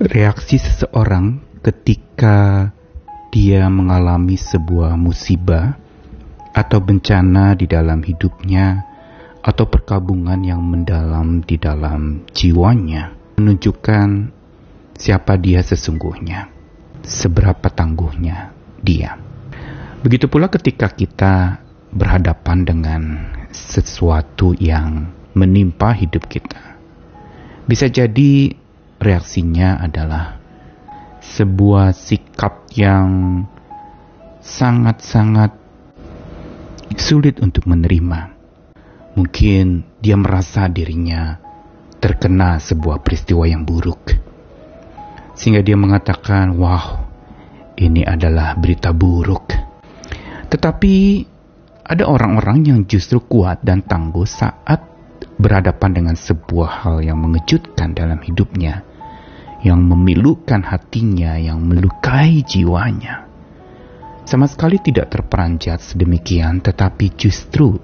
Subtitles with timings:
[0.00, 2.68] reaksi seseorang ketika
[3.32, 5.80] dia mengalami sebuah musibah
[6.52, 8.84] atau bencana di dalam hidupnya
[9.40, 14.32] atau perkabungan yang mendalam di dalam jiwanya menunjukkan
[14.96, 16.48] siapa dia sesungguhnya,
[17.04, 19.20] seberapa tangguhnya dia.
[20.00, 21.60] Begitu pula ketika kita
[21.92, 23.02] berhadapan dengan
[23.52, 26.80] sesuatu yang menimpa hidup kita.
[27.68, 28.65] Bisa jadi
[29.00, 30.40] reaksinya adalah
[31.20, 33.42] sebuah sikap yang
[34.40, 35.52] sangat-sangat
[36.96, 38.32] sulit untuk menerima.
[39.16, 41.40] Mungkin dia merasa dirinya
[41.98, 44.12] terkena sebuah peristiwa yang buruk.
[45.36, 47.04] Sehingga dia mengatakan, wow,
[47.76, 49.52] ini adalah berita buruk.
[50.48, 50.96] Tetapi
[51.86, 54.95] ada orang-orang yang justru kuat dan tangguh saat
[55.36, 58.84] berhadapan dengan sebuah hal yang mengejutkan dalam hidupnya,
[59.60, 63.28] yang memilukan hatinya, yang melukai jiwanya.
[64.26, 67.78] Sama sekali tidak terperanjat sedemikian, tetapi justru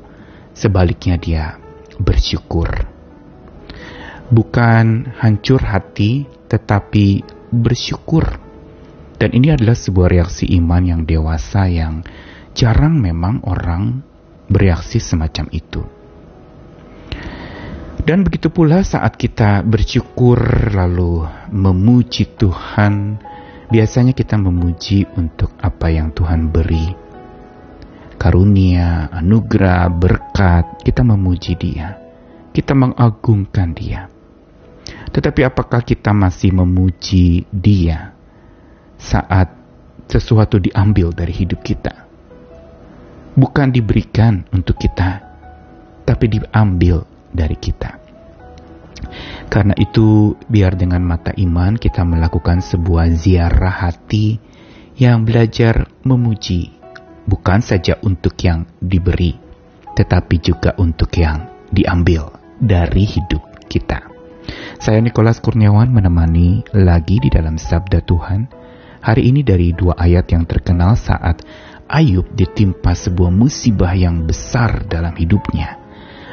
[0.56, 1.54] sebaliknya dia
[2.02, 2.66] bersyukur.
[4.32, 7.22] Bukan hancur hati, tetapi
[7.52, 8.40] bersyukur.
[9.20, 12.02] Dan ini adalah sebuah reaksi iman yang dewasa yang
[12.56, 14.02] jarang memang orang
[14.50, 16.01] bereaksi semacam itu.
[18.00, 20.40] Dan begitu pula saat kita bersyukur
[20.72, 23.20] lalu memuji Tuhan,
[23.68, 26.88] biasanya kita memuji untuk apa yang Tuhan beri.
[28.16, 32.00] Karunia, anugerah, berkat, kita memuji Dia.
[32.56, 34.08] Kita mengagungkan Dia.
[35.12, 38.16] Tetapi apakah kita masih memuji Dia
[38.96, 39.52] saat
[40.08, 42.08] sesuatu diambil dari hidup kita?
[43.36, 45.22] Bukan diberikan untuk kita,
[46.08, 47.98] tapi diambil dari kita.
[49.52, 54.40] Karena itu, biar dengan mata iman kita melakukan sebuah ziarah hati
[54.96, 56.72] yang belajar memuji,
[57.28, 59.36] bukan saja untuk yang diberi,
[59.92, 64.08] tetapi juga untuk yang diambil dari hidup kita.
[64.82, 68.48] Saya Nikolas Kurniawan menemani lagi di dalam Sabda Tuhan.
[69.02, 71.42] Hari ini dari dua ayat yang terkenal saat
[71.90, 75.81] Ayub ditimpa sebuah musibah yang besar dalam hidupnya.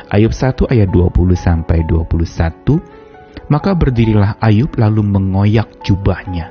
[0.10, 2.82] Ayub 1 ayat 20 sampai 21,
[3.54, 6.50] maka berdirilah Ayub lalu mengoyak jubahnya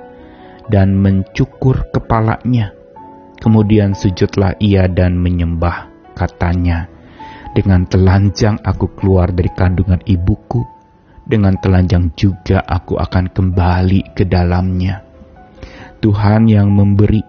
[0.70, 2.70] dan mencukur kepalanya.
[3.42, 6.86] Kemudian sujudlah ia dan menyembah katanya,
[7.50, 10.62] dengan telanjang aku keluar dari kandungan ibuku,
[11.26, 15.02] dengan telanjang juga aku akan kembali ke dalamnya.
[15.98, 17.26] Tuhan yang memberi,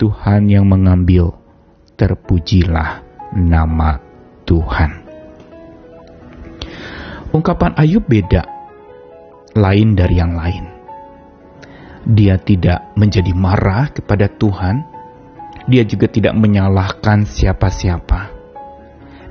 [0.00, 1.36] Tuhan yang mengambil,
[1.96, 3.04] terpujilah
[3.36, 4.00] nama
[4.48, 5.07] Tuhan.
[7.28, 8.40] Ungkapan Ayub beda,
[9.52, 10.64] lain dari yang lain.
[12.08, 14.80] Dia tidak menjadi marah kepada Tuhan,
[15.68, 18.32] dia juga tidak menyalahkan siapa-siapa.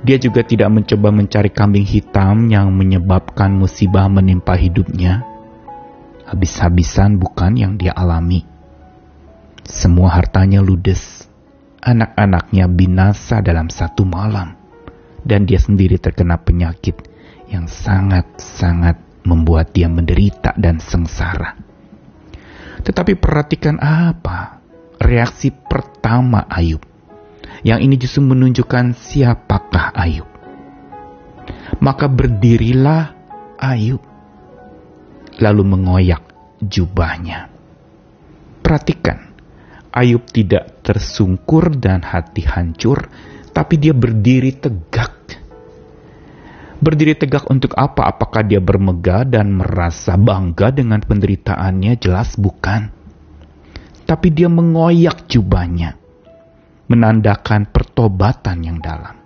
[0.06, 5.26] Dia juga tidak mencoba mencari kambing hitam yang menyebabkan musibah menimpa hidupnya.
[6.22, 8.46] Habis-habisan bukan yang dia alami.
[9.66, 11.26] Semua hartanya ludes,
[11.82, 14.54] anak-anaknya binasa dalam satu malam,
[15.26, 17.17] dan dia sendiri terkena penyakit
[17.48, 21.56] yang sangat-sangat membuat dia menderita dan sengsara.
[22.84, 24.62] Tetapi perhatikan apa
[25.02, 26.80] reaksi pertama Ayub.
[27.66, 30.28] Yang ini justru menunjukkan siapakah Ayub.
[31.82, 33.12] Maka berdirilah
[33.58, 34.00] Ayub
[35.42, 36.22] lalu mengoyak
[36.62, 37.50] jubahnya.
[38.62, 39.34] Perhatikan,
[39.90, 43.08] Ayub tidak tersungkur dan hati hancur,
[43.50, 45.17] tapi dia berdiri tegak
[46.78, 48.06] Berdiri tegak untuk apa?
[48.06, 51.98] Apakah dia bermegah dan merasa bangga dengan penderitaannya?
[51.98, 52.94] Jelas bukan.
[54.06, 55.98] Tapi dia mengoyak jubahnya,
[56.86, 59.18] menandakan pertobatan yang dalam.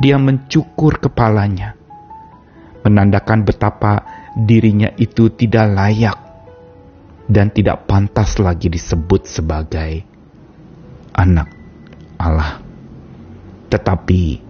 [0.00, 1.76] Dia mencukur kepalanya,
[2.82, 3.92] menandakan betapa
[4.32, 6.18] dirinya itu tidak layak
[7.28, 10.02] dan tidak pantas lagi disebut sebagai
[11.12, 11.52] anak
[12.16, 12.64] Allah.
[13.68, 14.45] Tetapi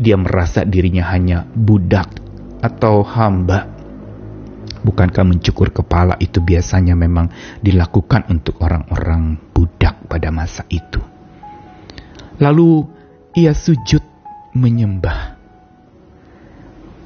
[0.00, 2.08] dia merasa dirinya hanya budak
[2.64, 3.68] atau hamba.
[4.80, 7.28] Bukankah mencukur kepala itu biasanya memang
[7.60, 11.04] dilakukan untuk orang-orang budak pada masa itu?
[12.40, 12.88] Lalu
[13.36, 14.00] ia sujud
[14.56, 15.36] menyembah.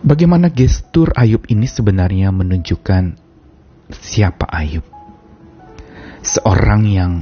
[0.07, 3.19] Bagaimana gestur Ayub ini sebenarnya menunjukkan
[3.91, 4.87] siapa Ayub?
[6.23, 7.13] Seorang yang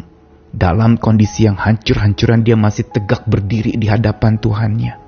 [0.53, 5.02] dalam kondisi yang hancur-hancuran dia masih tegak berdiri di hadapan Tuhannya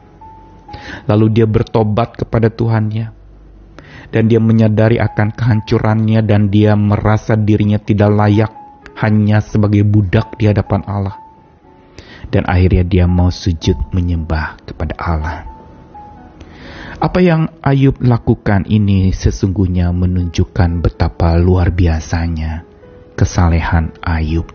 [1.08, 3.24] Lalu dia bertobat kepada Tuhannya.
[4.14, 8.52] dan dia menyadari akan kehancurannya dan dia merasa dirinya tidak layak
[9.02, 11.18] hanya sebagai budak di hadapan Allah.
[12.30, 15.36] Dan akhirnya dia mau sujud menyembah kepada Allah.
[17.02, 22.62] Apa yang Ayub lakukan ini sesungguhnya menunjukkan betapa luar biasanya
[23.18, 24.46] kesalehan Ayub.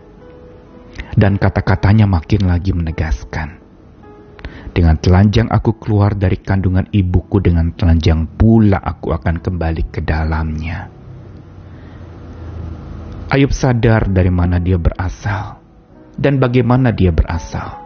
[1.14, 3.59] Dan kata-katanya makin lagi menegaskan
[4.70, 10.88] dengan telanjang aku keluar dari kandungan ibuku, dengan telanjang pula aku akan kembali ke dalamnya.
[13.30, 15.60] Ayub sadar dari mana dia berasal
[16.18, 17.78] dan bagaimana dia berasal.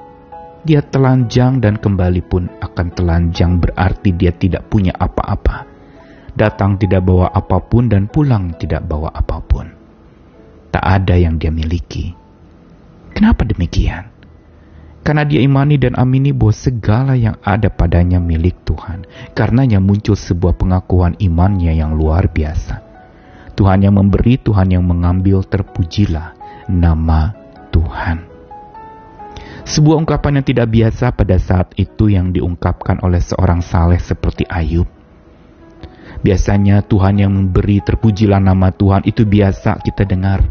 [0.65, 5.69] Dia telanjang dan kembali pun akan telanjang berarti dia tidak punya apa-apa.
[6.33, 9.67] Datang tidak bawa apa pun dan pulang tidak bawa apa pun.
[10.73, 12.17] Tak ada yang dia miliki.
[13.13, 14.14] Kenapa demikian?
[15.05, 19.05] Karena dia imani dan amini bahwa segala yang ada padanya milik Tuhan.
[19.37, 22.81] Karenanya muncul sebuah pengakuan imannya yang luar biasa.
[23.53, 26.33] Tuhan yang memberi, Tuhan yang mengambil, terpujilah
[26.73, 27.37] nama
[27.69, 28.25] Tuhan.
[29.65, 34.89] Sebuah ungkapan yang tidak biasa pada saat itu yang diungkapkan oleh seorang saleh seperti Ayub.
[36.25, 40.45] Biasanya Tuhan yang memberi, terpujilah nama Tuhan, itu biasa kita dengar.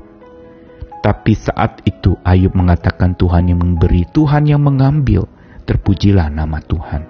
[1.04, 5.28] Tapi saat itu Ayub mengatakan Tuhan yang memberi, Tuhan yang mengambil.
[5.68, 7.04] Terpujilah nama Tuhan.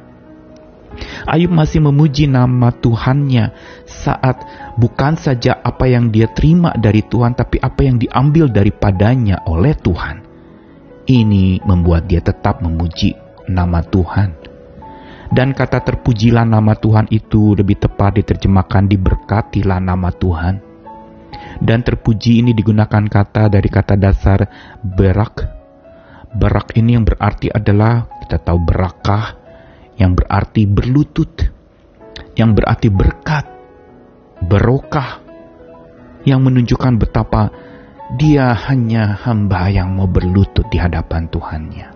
[1.29, 3.53] Ayub masih memuji nama Tuhannya
[3.85, 4.45] saat
[4.77, 10.25] bukan saja apa yang dia terima dari Tuhan, tapi apa yang diambil daripadanya oleh Tuhan.
[11.05, 13.13] Ini membuat dia tetap memuji
[13.45, 14.41] nama Tuhan.
[15.33, 20.72] Dan kata terpujilah nama Tuhan itu lebih tepat diterjemahkan diberkatilah nama Tuhan
[21.61, 24.47] dan terpuji ini digunakan kata dari kata dasar
[24.81, 25.61] berak.
[26.33, 29.37] Berak ini yang berarti adalah kita tahu berakah
[30.01, 31.45] yang berarti berlutut,
[32.33, 33.45] yang berarti berkat,
[34.41, 35.21] berokah,
[36.25, 37.53] yang menunjukkan betapa
[38.17, 41.87] dia hanya hamba yang mau berlutut di hadapan Tuhannya.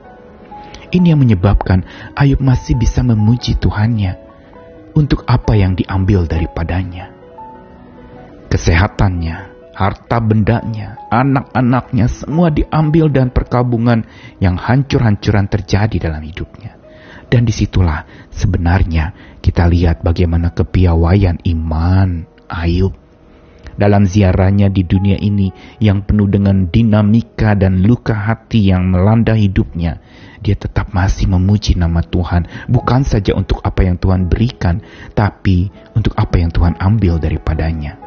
[0.88, 1.83] Ini yang menyebabkan
[2.15, 4.15] Ayub masih bisa memuji Tuhannya
[4.95, 7.17] untuk apa yang diambil daripadanya.
[8.48, 9.38] Kesehatannya,
[9.76, 14.08] harta bendanya, anak-anaknya semua diambil dan perkabungan
[14.40, 16.80] yang hancur-hancuran terjadi dalam hidupnya.
[17.28, 22.96] Dan di situlah sebenarnya kita lihat bagaimana kepiawaian iman Ayub
[23.78, 30.02] dalam ziarahnya di dunia ini yang penuh dengan dinamika dan luka hati yang melanda hidupnya,
[30.42, 34.82] dia tetap masih memuji nama Tuhan, bukan saja untuk apa yang Tuhan berikan,
[35.14, 38.06] tapi untuk apa yang Tuhan ambil daripadanya.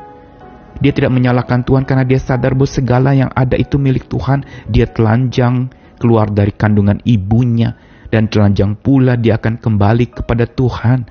[0.80, 4.44] Dia tidak menyalahkan Tuhan karena dia sadar bahwa segala yang ada itu milik Tuhan.
[4.72, 5.68] Dia telanjang
[6.00, 7.76] keluar dari kandungan ibunya
[8.08, 11.06] dan telanjang pula dia akan kembali kepada Tuhan.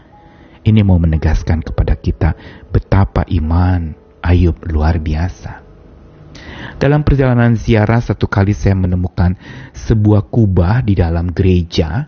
[0.65, 2.35] Ini mau menegaskan kepada kita
[2.73, 5.63] betapa iman Ayub luar biasa.
[6.75, 9.35] Dalam perjalanan ziarah satu kali saya menemukan
[9.71, 12.07] sebuah kubah di dalam gereja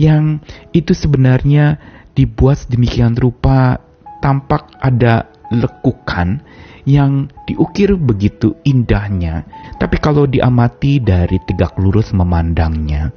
[0.00, 0.40] yang
[0.72, 1.76] itu sebenarnya
[2.12, 3.80] dibuat sedemikian rupa
[4.20, 6.40] tampak ada lekukan
[6.88, 9.46] yang diukir begitu indahnya,
[9.78, 13.12] tapi kalau diamati dari tegak lurus memandangnya,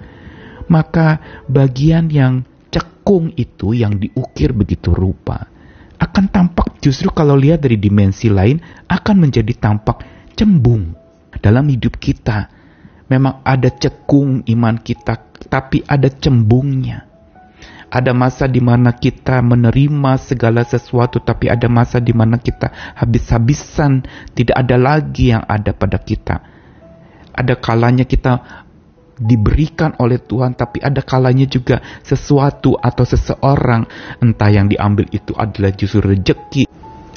[0.70, 1.18] maka
[1.50, 5.56] bagian yang cekung itu yang diukir begitu rupa
[5.96, 8.60] akan tampak justru kalau lihat dari dimensi lain
[8.92, 10.04] akan menjadi tampak
[10.36, 10.94] cembung
[11.40, 12.52] dalam hidup kita.
[13.06, 15.14] Memang ada cekung iman kita,
[15.46, 17.06] tapi ada cembungnya.
[17.96, 22.68] Ada masa di mana kita menerima segala sesuatu, tapi ada masa di mana kita
[23.00, 24.04] habis-habisan,
[24.36, 26.44] tidak ada lagi yang ada pada kita.
[27.32, 28.66] Ada kalanya kita
[29.16, 33.88] diberikan oleh Tuhan, tapi ada kalanya juga sesuatu atau seseorang,
[34.20, 36.68] entah yang diambil itu adalah justru rejeki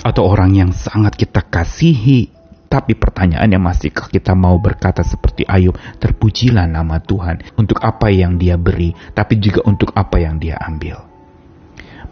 [0.06, 2.37] atau orang yang sangat kita kasihi,
[2.68, 8.60] tapi pertanyaannya masihkah kita mau berkata seperti Ayub, terpujilah nama Tuhan untuk apa yang dia
[8.60, 11.08] beri, tapi juga untuk apa yang dia ambil.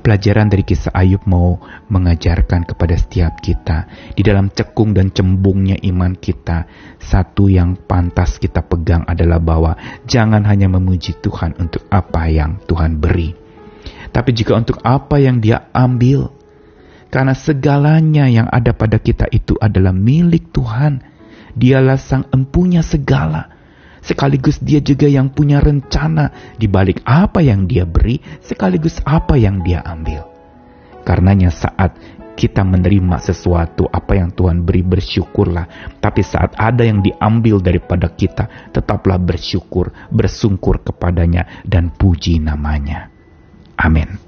[0.01, 1.59] Pelajaran dari kisah Ayub mau
[1.91, 6.63] mengajarkan kepada setiap kita di dalam cekung dan cembungnya iman kita.
[7.03, 9.75] Satu yang pantas kita pegang adalah bahwa
[10.07, 13.35] jangan hanya memuji Tuhan untuk apa yang Tuhan beri,
[14.15, 16.36] tapi juga untuk apa yang Dia ambil
[17.11, 21.03] karena segalanya yang ada pada kita itu adalah milik Tuhan.
[21.57, 23.57] Dialah sang empunya segala.
[24.05, 29.65] Sekaligus dia juga yang punya rencana di balik apa yang dia beri, sekaligus apa yang
[29.67, 30.29] dia ambil.
[31.03, 31.97] Karenanya saat
[32.37, 35.99] kita menerima sesuatu apa yang Tuhan beri bersyukurlah.
[35.99, 43.09] Tapi saat ada yang diambil daripada kita, tetaplah bersyukur, bersungkur kepadanya dan puji namanya.
[43.81, 44.26] Amin.